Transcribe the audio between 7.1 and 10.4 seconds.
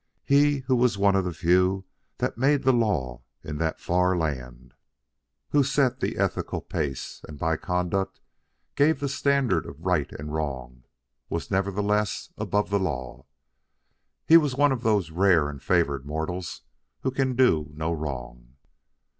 and by conduct gave the standard of right and